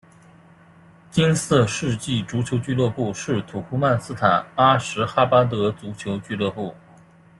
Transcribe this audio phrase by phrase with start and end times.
[1.11, 6.73] 金色世纪足球俱乐部是土库曼斯坦阿什哈巴德足球俱乐部。